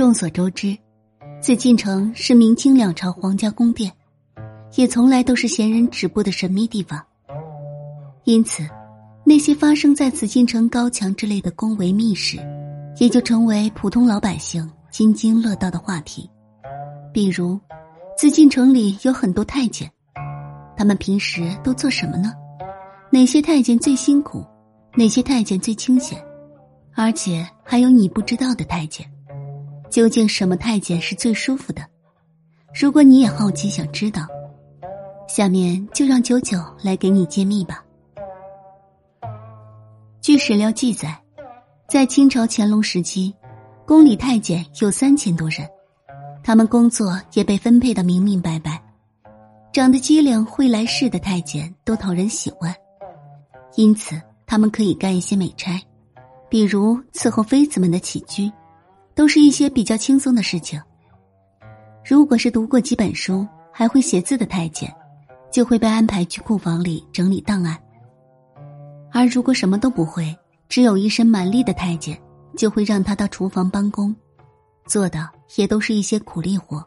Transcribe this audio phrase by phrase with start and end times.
[0.00, 0.74] 众所周知，
[1.42, 3.92] 紫禁城是明清两朝皇家宫殿，
[4.74, 6.98] 也从来都是闲人止步的神秘地方。
[8.24, 8.66] 因此，
[9.24, 12.38] 那些发生在紫禁城高墙之类的宫闱秘事，
[12.96, 16.30] 也就成为普通老百姓津津乐道的话题。
[17.12, 17.60] 比如，
[18.16, 19.86] 紫禁城里有很多太监，
[20.78, 22.32] 他们平时都做什么呢？
[23.10, 24.42] 哪些太监最辛苦？
[24.96, 26.18] 哪些太监最清闲？
[26.94, 29.06] 而且还有你不知道的太监。
[29.90, 31.82] 究竟什么太监是最舒服的？
[32.72, 34.26] 如果你也好奇想知道，
[35.28, 37.84] 下面就让九九来给你揭秘吧。
[40.20, 41.20] 据史料记载，
[41.88, 43.34] 在清朝乾隆时期，
[43.84, 45.68] 宫里太监有三千多人，
[46.44, 48.80] 他们工作也被分配的明明白白。
[49.72, 52.74] 长得机灵、会来事的太监都讨人喜欢，
[53.76, 55.80] 因此他们可以干一些美差，
[56.48, 58.50] 比如伺候妃子们的起居。
[59.20, 60.80] 都是一些比较轻松的事情。
[62.02, 64.90] 如果是读过几本书还会写字的太监，
[65.52, 67.76] 就会被安排去库房里整理档案；
[69.12, 70.34] 而如果什么都不会，
[70.70, 72.18] 只有一身蛮力的太监，
[72.56, 74.16] 就会让他到厨房帮工，
[74.86, 76.82] 做的也都是一些苦力活。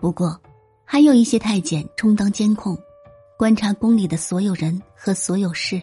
[0.00, 0.40] 不过，
[0.82, 2.74] 还有一些太监充当监控，
[3.36, 5.78] 观察宫里的所有人和所有事。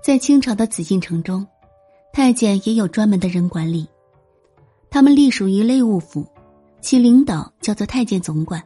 [0.00, 1.44] 在清朝的紫禁城中，
[2.12, 3.84] 太监也有专门的人管理。
[4.94, 6.24] 他们隶属于内务府，
[6.80, 8.62] 其领导叫做太监总管。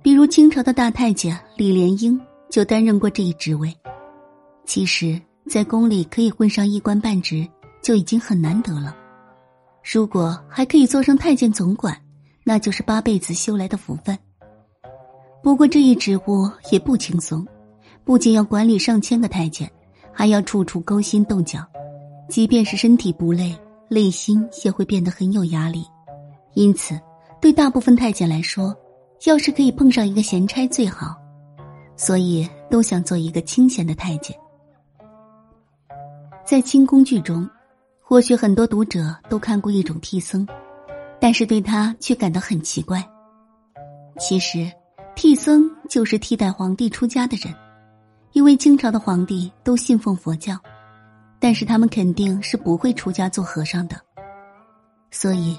[0.00, 2.16] 比如清朝的大太监李莲英
[2.48, 3.76] 就担任过这一职位。
[4.64, 7.44] 其实，在宫里可以混上一官半职
[7.82, 8.94] 就已经很难得了，
[9.82, 12.00] 如果还可以做上太监总管，
[12.44, 14.16] 那就是八辈子修来的福分。
[15.42, 17.44] 不过这一职务也不轻松，
[18.04, 19.68] 不仅要管理上千个太监，
[20.12, 21.66] 还要处处勾心斗角，
[22.28, 23.52] 即便是身体不累。
[23.88, 25.86] 内心也会变得很有压力，
[26.54, 26.98] 因此，
[27.40, 28.76] 对大部分太监来说，
[29.26, 31.16] 要是可以碰上一个闲差最好，
[31.96, 34.36] 所以都想做一个清闲的太监。
[36.44, 37.48] 在清宫剧中，
[38.00, 40.46] 或许很多读者都看过一种替僧，
[41.20, 43.02] 但是对他却感到很奇怪。
[44.18, 44.70] 其实，
[45.14, 47.54] 替僧就是替代皇帝出家的人，
[48.32, 50.58] 因为清朝的皇帝都信奉佛教。
[51.40, 53.96] 但是他们肯定是不会出家做和尚的，
[55.10, 55.56] 所以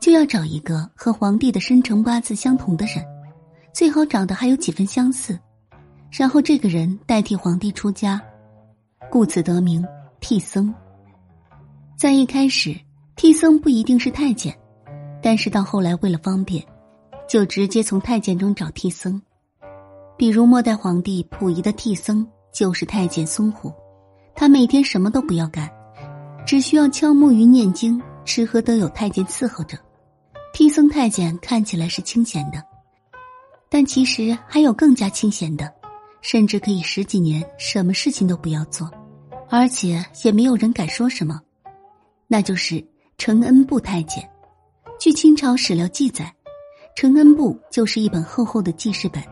[0.00, 3.04] 就要找一个和皇帝的生辰八字相同的人，
[3.72, 5.38] 最好长得还有几分相似，
[6.10, 8.20] 然后这个人代替皇帝出家，
[9.10, 9.86] 故此得名
[10.18, 10.74] 替僧。
[11.96, 12.74] 在一开始，
[13.14, 14.52] 替僧不一定是太监，
[15.22, 16.64] 但是到后来为了方便，
[17.28, 19.20] 就直接从太监中找替僧，
[20.16, 23.72] 比如末代皇帝溥仪的替僧就是太监松虎。
[24.34, 25.70] 他每天什么都不要干，
[26.46, 29.78] 只需要敲木鱼念经，吃喝都有太监伺候着。
[30.52, 32.62] 替僧太监看起来是清闲的，
[33.68, 35.72] 但其实还有更加清闲的，
[36.22, 38.90] 甚至可以十几年什么事情都不要做，
[39.48, 41.40] 而且也没有人敢说什么。
[42.26, 42.84] 那就是
[43.18, 44.28] 承恩部太监。
[44.98, 46.34] 据清朝史料记载，
[46.96, 49.22] 承恩部就是一本厚厚的记事本，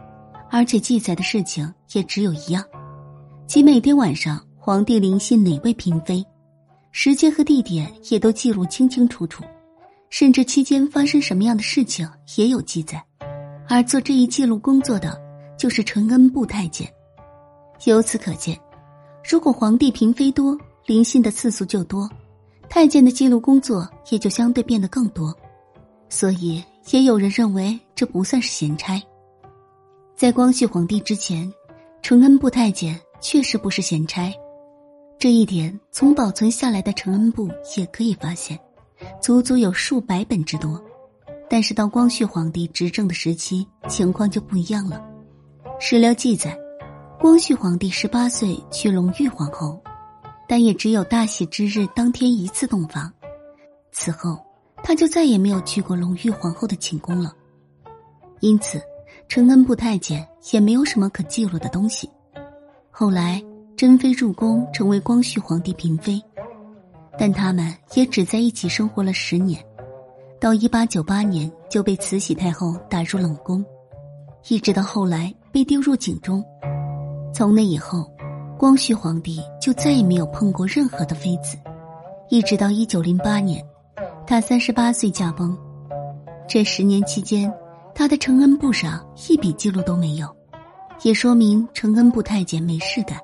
[0.51, 2.65] 而且记载的事情也只有一样，
[3.47, 4.41] 即每天晚上。
[4.69, 6.23] 皇帝临幸哪位嫔妃，
[6.93, 9.43] 时间和地点也都记录清清楚楚，
[10.11, 12.07] 甚至期间发生什么样的事情
[12.37, 13.03] 也有记载。
[13.67, 15.19] 而做这一记录工作的
[15.57, 16.87] 就是承恩部太监。
[17.87, 18.61] 由此可见，
[19.27, 20.55] 如果皇帝嫔妃多，
[20.85, 22.07] 临幸的次数就多，
[22.69, 25.35] 太监的记录工作也就相对变得更多。
[26.11, 29.01] 所以，也有人认为这不算是闲差。
[30.15, 31.51] 在光绪皇帝之前，
[32.03, 34.31] 承恩部太监确实不是闲差。
[35.19, 38.57] 这一点从保存下来的承恩簿也可以发现，
[39.21, 40.81] 足足有数百本之多。
[41.51, 45.05] 但是到光绪皇帝执政的时期，情况就不一样了。
[45.81, 46.57] 史料记载，
[47.19, 49.83] 光绪皇帝十八岁娶隆裕皇后，
[50.47, 53.13] 但也只有大喜之日当天一次洞房，
[53.91, 54.39] 此后
[54.85, 57.33] 他就再也没有去过隆裕皇后的寝宫了。
[58.39, 58.81] 因此，
[59.27, 62.09] 承恩部太监也没有什么可记录的东西。
[62.89, 63.43] 后来。
[63.79, 66.21] 珍妃入宫成为光绪皇帝嫔妃，
[67.17, 69.65] 但他们也只在一起生活了十年，
[70.41, 73.65] 到一八九八年就被慈禧太后打入冷宫，
[74.49, 76.45] 一直到后来被丢入井中。
[77.33, 78.11] 从那以后，
[78.59, 81.57] 光绪皇帝就再也没有碰过任何的妃子，
[82.31, 83.65] 一直到一九零八年，
[84.27, 85.57] 他三十八岁驾崩。
[86.49, 87.49] 这十年期间，
[87.95, 90.27] 他的承恩簿上一笔记录都没有，
[91.05, 93.17] 也说明承恩部太监没事干。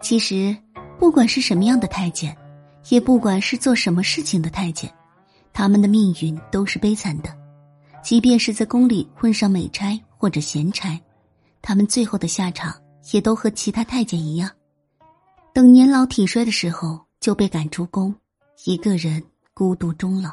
[0.00, 0.56] 其实，
[0.98, 2.36] 不管是什么样的太监，
[2.88, 4.92] 也不管是做什么事情的太监，
[5.52, 7.36] 他们的命运都是悲惨的，
[8.02, 10.98] 即便是在宫里混上美差或者闲差，
[11.60, 12.74] 他们最后的下场
[13.12, 14.48] 也都和其他太监一样，
[15.52, 18.14] 等年老体衰的时候就被赶出宫，
[18.64, 19.22] 一个人
[19.52, 20.30] 孤独终老。